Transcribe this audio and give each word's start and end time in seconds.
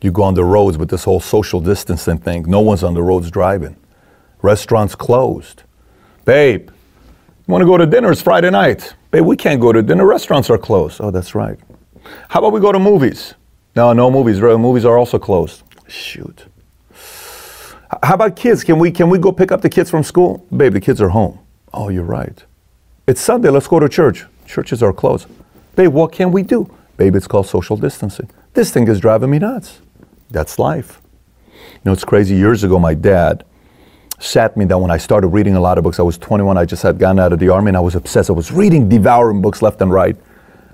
You 0.00 0.12
go 0.12 0.22
on 0.22 0.34
the 0.34 0.44
roads 0.44 0.78
with 0.78 0.90
this 0.90 1.04
whole 1.04 1.20
social 1.20 1.60
distancing 1.60 2.18
thing. 2.18 2.44
No 2.46 2.60
one's 2.60 2.82
on 2.82 2.94
the 2.94 3.02
roads 3.02 3.30
driving. 3.30 3.76
Restaurants 4.42 4.94
closed. 4.94 5.64
Babe, 6.24 6.70
you 6.70 7.52
want 7.52 7.62
to 7.62 7.66
go 7.66 7.76
to 7.76 7.86
dinner? 7.86 8.12
It's 8.12 8.22
Friday 8.22 8.50
night. 8.50 8.94
Babe, 9.10 9.24
we 9.24 9.36
can't 9.36 9.60
go 9.60 9.72
to 9.72 9.82
dinner. 9.82 10.06
Restaurants 10.06 10.50
are 10.50 10.58
closed. 10.58 11.00
Oh, 11.00 11.10
that's 11.10 11.34
right. 11.34 11.58
How 12.28 12.38
about 12.40 12.52
we 12.52 12.60
go 12.60 12.70
to 12.70 12.78
movies? 12.78 13.34
No, 13.74 13.92
no 13.92 14.10
movies. 14.10 14.40
Movies 14.40 14.84
are 14.84 14.98
also 14.98 15.18
closed. 15.18 15.62
Shoot. 15.88 16.46
How 18.02 18.14
about 18.14 18.36
kids? 18.36 18.62
Can 18.62 18.78
we 18.78 18.90
can 18.90 19.08
we 19.08 19.18
go 19.18 19.32
pick 19.32 19.50
up 19.50 19.62
the 19.62 19.70
kids 19.70 19.90
from 19.90 20.02
school? 20.02 20.46
Babe, 20.54 20.74
the 20.74 20.80
kids 20.80 21.00
are 21.00 21.08
home. 21.08 21.38
Oh, 21.72 21.88
you're 21.88 22.04
right. 22.04 22.44
It's 23.06 23.20
Sunday. 23.20 23.48
Let's 23.48 23.66
go 23.66 23.80
to 23.80 23.88
church. 23.88 24.26
Churches 24.46 24.82
are 24.82 24.92
closed. 24.92 25.26
Babe, 25.74 25.92
what 25.92 26.12
can 26.12 26.30
we 26.30 26.42
do? 26.42 26.72
Babe, 26.98 27.16
it's 27.16 27.26
called 27.26 27.46
social 27.46 27.76
distancing. 27.76 28.30
This 28.52 28.70
thing 28.70 28.88
is 28.88 29.00
driving 29.00 29.30
me 29.30 29.38
nuts. 29.38 29.80
That's 30.30 30.58
life. 30.58 31.00
You 31.54 31.80
know, 31.84 31.92
it's 31.92 32.04
crazy. 32.04 32.34
Years 32.34 32.64
ago, 32.64 32.78
my 32.78 32.94
dad 32.94 33.44
sat 34.18 34.56
me 34.56 34.64
down 34.64 34.82
when 34.82 34.90
I 34.90 34.96
started 34.96 35.28
reading 35.28 35.54
a 35.54 35.60
lot 35.60 35.78
of 35.78 35.84
books. 35.84 35.98
I 35.98 36.02
was 36.02 36.18
21. 36.18 36.58
I 36.58 36.64
just 36.64 36.82
had 36.82 36.98
gotten 36.98 37.18
out 37.18 37.32
of 37.32 37.38
the 37.38 37.48
army 37.48 37.68
and 37.68 37.76
I 37.76 37.80
was 37.80 37.94
obsessed. 37.94 38.30
I 38.30 38.32
was 38.32 38.50
reading, 38.52 38.88
devouring 38.88 39.40
books 39.40 39.62
left 39.62 39.80
and 39.80 39.92
right. 39.92 40.16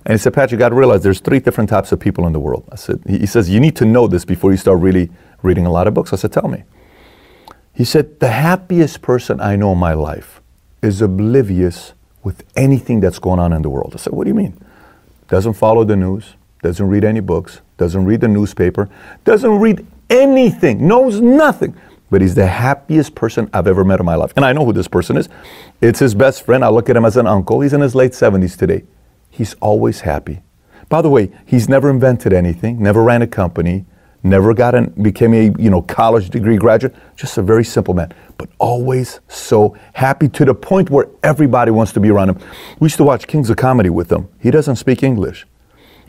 And 0.07 0.13
he 0.13 0.19
said, 0.19 0.35
Patrick, 0.35 0.53
you 0.53 0.59
got 0.59 0.71
to 0.71 0.75
realize 0.75 1.03
there's 1.03 1.21
three 1.21 1.41
different 1.41 1.71
types 1.71 1.93
of 1.93 2.01
people 2.01 2.27
in 2.27 2.33
the 2.33 2.41
world. 2.41 2.69
I 2.71 2.77
said, 2.77 3.03
he 3.07 3.27
says, 3.27 3.49
you 3.49 3.61
need 3.61 3.77
to 3.77 3.87
know 3.87 4.07
this 4.07 4.25
before 4.25 4.51
you 4.51 4.57
start 4.57 4.81
really 4.81 5.11
reading 5.43 5.67
a 5.67 5.71
lot 5.71 5.87
of 5.87 5.95
books. 5.95 6.13
I 6.13 6.17
said, 6.17 6.33
tell 6.33 6.49
me. 6.49 6.65
He 7.73 7.85
said, 7.85 8.21
the 8.21 8.31
happiest 8.31 9.03
person 9.03 9.41
I 9.41 9.57
know 9.57 9.73
in 9.73 9.79
my 9.79 9.95
life 9.95 10.41
is 10.83 11.01
oblivious 11.01 11.93
with 12.23 12.45
anything 12.57 13.01
that's 13.01 13.19
going 13.19 13.41
on 13.41 13.53
in 13.53 13.63
the 13.63 13.71
world. 13.71 13.93
I 13.95 13.99
said, 13.99 14.13
what 14.13 14.25
do 14.25 14.29
you 14.29 14.35
mean? 14.35 14.59
Doesn't 15.29 15.55
follow 15.55 15.85
the 15.85 15.97
news, 15.97 16.35
doesn't 16.65 16.89
read 16.89 17.05
any 17.05 17.21
books, 17.21 17.61
doesn't 17.77 18.07
read 18.07 18.23
the 18.23 18.29
newspaper, 18.29 18.89
doesn't 19.25 19.59
read 19.61 19.87
anything, 20.09 20.89
knows 20.89 21.21
nothing. 21.21 21.77
But 22.11 22.23
he's 22.23 22.35
the 22.35 22.47
happiest 22.47 23.15
person 23.15 23.51
I've 23.53 23.67
ever 23.67 23.85
met 23.85 24.01
in 24.01 24.07
my 24.07 24.15
life. 24.15 24.33
And 24.35 24.47
I 24.47 24.55
know 24.55 24.65
who 24.65 24.73
this 24.73 24.89
person 24.89 25.19
is. 25.19 25.29
It's 25.83 25.99
his 25.99 26.15
best 26.15 26.43
friend. 26.43 26.65
I 26.65 26.69
look 26.69 26.89
at 26.89 26.97
him 26.97 27.05
as 27.05 27.19
an 27.19 27.27
uncle. 27.27 27.61
He's 27.61 27.75
in 27.75 27.83
his 27.83 27.95
late 27.95 28.13
70s 28.13 28.57
today. 28.57 28.85
He's 29.29 29.53
always 29.61 30.01
happy. 30.01 30.43
By 30.89 31.03
the 31.03 31.11
way, 31.11 31.31
he's 31.45 31.69
never 31.69 31.91
invented 31.91 32.33
anything, 32.33 32.83
never 32.83 33.03
ran 33.03 33.21
a 33.21 33.27
company, 33.27 33.85
never 34.23 34.55
got 34.55 34.75
an, 34.75 34.95
became 35.03 35.35
a 35.35 35.53
you 35.59 35.69
know 35.69 35.83
college 35.83 36.31
degree 36.31 36.57
graduate. 36.57 36.95
Just 37.15 37.37
a 37.37 37.43
very 37.43 37.65
simple 37.65 37.93
man, 37.93 38.15
but 38.39 38.49
always 38.59 39.21
so 39.29 39.77
happy 39.93 40.31
to 40.31 40.47
the 40.47 40.55
point 40.55 40.89
where 40.89 41.09
everybody 41.23 41.71
wants 41.71 41.93
to 41.93 42.01
be 42.01 42.09
around 42.09 42.31
him. 42.31 42.39
We 42.81 42.87
used 42.87 42.97
to 42.97 43.05
watch 43.05 43.27
Kings 43.27 43.51
of 43.51 43.59
Comedy 43.59 43.91
with 43.91 44.11
him. 44.11 44.29
He 44.41 44.51
doesn't 44.51 44.77
speak 44.77 45.03
English, 45.03 45.47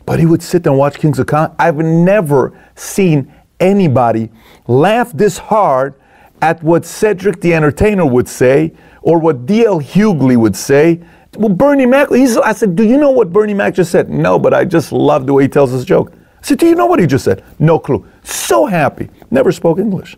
but 0.06 0.18
he 0.18 0.26
would 0.26 0.42
sit 0.42 0.66
and 0.66 0.78
watch 0.78 0.98
Kings 0.98 1.18
of 1.18 1.26
Comedy. 1.26 1.54
I've 1.58 1.76
never 1.76 2.58
seen 2.74 3.32
anybody 3.60 4.30
laugh 4.66 5.12
this 5.12 5.38
hard 5.38 5.94
at 6.40 6.62
what 6.62 6.84
Cedric 6.84 7.40
the 7.40 7.54
Entertainer 7.54 8.06
would 8.06 8.28
say 8.28 8.72
or 9.02 9.18
what 9.18 9.46
D.L. 9.46 9.80
Hughley 9.80 10.36
would 10.36 10.56
say 10.56 11.00
well, 11.38 11.48
Bernie 11.50 11.86
Mac, 11.86 12.10
he's, 12.10 12.36
I 12.36 12.52
said, 12.52 12.76
do 12.76 12.84
you 12.84 12.96
know 12.96 13.10
what 13.10 13.32
Bernie 13.32 13.54
Mac 13.54 13.74
just 13.74 13.90
said? 13.90 14.08
No, 14.08 14.38
but 14.38 14.54
I 14.54 14.64
just 14.64 14.92
love 14.92 15.26
the 15.26 15.34
way 15.34 15.44
he 15.44 15.48
tells 15.48 15.70
his 15.70 15.84
joke. 15.84 16.12
I 16.14 16.42
said, 16.42 16.58
do 16.58 16.66
you 16.66 16.74
know 16.74 16.86
what 16.86 16.98
he 16.98 17.06
just 17.06 17.24
said? 17.24 17.44
No 17.58 17.78
clue. 17.78 18.06
So 18.22 18.66
happy. 18.66 19.10
Never 19.30 19.52
spoke 19.52 19.78
English. 19.78 20.16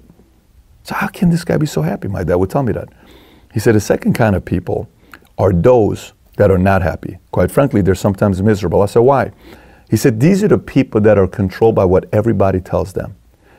So 0.85 0.95
how 0.95 1.09
can 1.09 1.31
this 1.31 1.45
guy 1.45 1.57
be 1.57 1.67
so 1.67 1.83
happy? 1.83 2.09
My 2.09 2.25
dad 2.25 2.37
would 2.37 2.51
tell 2.51 2.63
me 2.63 2.73
that. 2.73 2.89
He 3.53 3.61
said, 3.61 3.75
the 3.75 3.81
second 3.81 4.13
kind 4.15 4.37
of 4.37 4.45
people 4.45 4.89
are 5.39 5.53
those 5.53 6.13
that 6.37 6.51
are 6.51 6.59
not 6.59 6.83
happy. 6.83 7.19
Quite 7.33 7.51
frankly, 7.51 7.83
they're 7.83 7.95
sometimes 7.95 8.41
miserable. 8.43 8.83
I 8.83 8.87
said, 8.87 9.01
why? 9.01 9.33
He 9.91 9.97
said, 9.97 10.21
these 10.21 10.45
are 10.45 10.49
the 10.49 10.59
people 10.59 11.01
that 11.03 11.19
are 11.19 11.27
controlled 11.27 11.75
by 11.75 11.85
what 11.85 12.09
everybody 12.13 12.61
tells 12.61 12.93
them. 12.93 13.17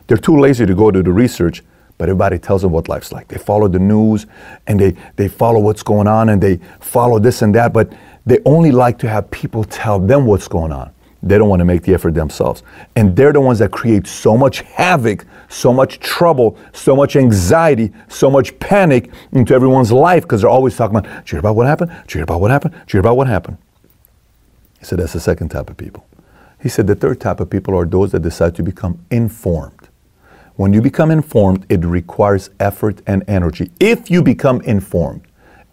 They're 0.07 0.17
too 0.17 0.39
lazy 0.39 0.65
to 0.65 0.75
go 0.75 0.91
to 0.91 1.01
the 1.01 1.11
research 1.11 1.63
but 1.99 2.07
everybody 2.07 2.39
tells 2.39 2.61
them 2.61 2.71
what 2.71 2.87
life's 2.87 3.11
like. 3.11 3.27
They 3.27 3.37
follow 3.37 3.67
the 3.67 3.77
news 3.77 4.25
and 4.67 4.79
they, 4.79 4.95
they 5.17 5.27
follow 5.27 5.59
what's 5.59 5.83
going 5.83 6.07
on 6.07 6.29
and 6.29 6.41
they 6.41 6.61
follow 6.79 7.19
this 7.19 7.41
and 7.41 7.53
that, 7.55 7.73
but 7.73 7.91
they 8.25 8.39
only 8.45 8.71
like 8.71 8.97
to 8.99 9.09
have 9.09 9.29
people 9.31 9.65
tell 9.65 9.99
them 9.99 10.25
what's 10.25 10.47
going 10.47 10.71
on. 10.71 10.91
They 11.21 11.37
don't 11.37 11.49
want 11.49 11.59
to 11.59 11.65
make 11.65 11.83
the 11.83 11.93
effort 11.93 12.13
themselves. 12.13 12.63
And 12.95 13.13
they're 13.17 13.33
the 13.33 13.41
ones 13.41 13.59
that 13.59 13.71
create 13.71 14.07
so 14.07 14.37
much 14.37 14.61
havoc, 14.61 15.25
so 15.49 15.73
much 15.73 15.99
trouble, 15.99 16.57
so 16.71 16.95
much 16.95 17.17
anxiety, 17.17 17.91
so 18.07 18.31
much 18.31 18.57
panic 18.59 19.11
into 19.33 19.53
everyone's 19.53 19.91
life 19.91 20.23
because 20.23 20.39
they're 20.39 20.49
always 20.49 20.77
talking 20.77 20.95
about, 20.95 21.03
did 21.25 21.31
you 21.31 21.35
hear 21.35 21.39
about 21.39 21.57
what 21.57 21.67
happened? 21.67 21.91
Did 21.91 22.13
you 22.13 22.19
hear 22.19 22.23
about 22.23 22.39
what 22.39 22.49
happened? 22.49 22.73
Did 22.75 22.93
you 22.93 22.97
hear 22.97 23.01
about 23.01 23.17
what 23.17 23.27
happened? 23.27 23.57
He 24.79 24.85
said, 24.85 24.99
that's 24.99 25.11
the 25.11 25.19
second 25.19 25.49
type 25.49 25.69
of 25.69 25.75
people. 25.75 26.07
He 26.61 26.69
said, 26.69 26.87
the 26.87 26.95
third 26.95 27.21
type 27.21 27.39
of 27.39 27.49
people 27.49 27.77
are 27.77 27.85
those 27.85 28.11
that 28.11 28.21
decide 28.21 28.55
to 28.55 28.63
become 28.63 29.03
informed. 29.09 29.89
When 30.55 30.73
you 30.73 30.81
become 30.81 31.09
informed, 31.09 31.65
it 31.69 31.85
requires 31.85 32.49
effort 32.59 33.01
and 33.07 33.23
energy. 33.29 33.71
If 33.79 34.11
you 34.11 34.21
become 34.21 34.59
informed 34.61 35.21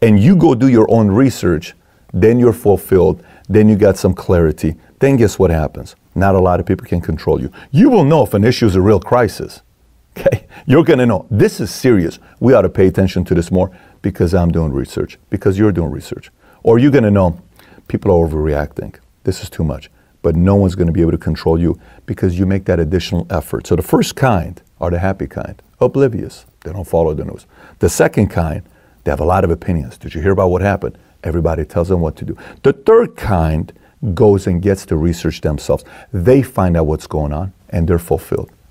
and 0.00 0.20
you 0.20 0.36
go 0.36 0.54
do 0.54 0.68
your 0.68 0.88
own 0.88 1.10
research, 1.10 1.74
then 2.12 2.38
you're 2.38 2.52
fulfilled, 2.52 3.24
then 3.48 3.68
you 3.68 3.74
got 3.74 3.96
some 3.96 4.14
clarity. 4.14 4.76
Then 5.00 5.16
guess 5.16 5.40
what 5.40 5.50
happens? 5.50 5.96
Not 6.14 6.36
a 6.36 6.38
lot 6.38 6.60
of 6.60 6.66
people 6.66 6.86
can 6.86 7.00
control 7.00 7.40
you. 7.40 7.50
You 7.72 7.90
will 7.90 8.04
know 8.04 8.22
if 8.22 8.32
an 8.32 8.44
issue 8.44 8.66
is 8.66 8.76
a 8.76 8.80
real 8.80 9.00
crisis. 9.00 9.62
Okay? 10.18 10.46
You're 10.64 10.82
going 10.82 10.98
to 10.98 11.04
know 11.04 11.26
this 11.30 11.60
is 11.60 11.70
serious. 11.70 12.18
We 12.40 12.54
ought 12.54 12.62
to 12.62 12.70
pay 12.70 12.86
attention 12.86 13.22
to 13.26 13.34
this 13.34 13.50
more 13.50 13.76
because 14.00 14.32
I'm 14.32 14.50
doing 14.50 14.72
research, 14.72 15.18
because 15.28 15.58
you're 15.58 15.72
doing 15.72 15.90
research. 15.90 16.30
Or 16.62 16.78
you're 16.78 16.90
going 16.90 17.04
to 17.04 17.10
know 17.10 17.38
people 17.86 18.10
are 18.12 18.26
overreacting. 18.26 18.96
This 19.24 19.42
is 19.42 19.50
too 19.50 19.62
much. 19.62 19.90
But 20.26 20.34
no 20.34 20.56
one's 20.56 20.74
going 20.74 20.88
to 20.88 20.92
be 20.92 21.02
able 21.02 21.12
to 21.12 21.18
control 21.18 21.56
you 21.56 21.78
because 22.04 22.36
you 22.36 22.46
make 22.46 22.64
that 22.64 22.80
additional 22.80 23.28
effort. 23.30 23.68
So 23.68 23.76
the 23.76 23.82
first 23.82 24.16
kind 24.16 24.60
are 24.80 24.90
the 24.90 24.98
happy 24.98 25.28
kind, 25.28 25.62
oblivious. 25.78 26.46
They 26.64 26.72
don't 26.72 26.84
follow 26.84 27.14
the 27.14 27.24
news. 27.24 27.46
The 27.78 27.88
second 27.88 28.30
kind, 28.30 28.64
they 29.04 29.12
have 29.12 29.20
a 29.20 29.24
lot 29.24 29.44
of 29.44 29.50
opinions. 29.50 29.96
Did 29.96 30.16
you 30.16 30.20
hear 30.20 30.32
about 30.32 30.48
what 30.48 30.62
happened? 30.62 30.98
Everybody 31.22 31.64
tells 31.64 31.90
them 31.90 32.00
what 32.00 32.16
to 32.16 32.24
do. 32.24 32.36
The 32.64 32.72
third 32.72 33.14
kind 33.14 33.72
goes 34.14 34.48
and 34.48 34.60
gets 34.60 34.84
to 34.86 34.96
research 34.96 35.42
themselves. 35.42 35.84
They 36.12 36.42
find 36.42 36.76
out 36.76 36.88
what's 36.88 37.06
going 37.06 37.32
on 37.32 37.52
and 37.70 37.86
they're 37.86 38.00
fulfilled. 38.00 38.50